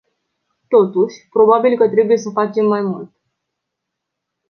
Totuși, 0.67 1.27
probabil 1.29 1.77
că 1.77 1.89
trebuie 1.89 2.17
să 2.17 2.29
facem 2.29 2.65
mai 2.65 2.81
mult. 2.81 3.11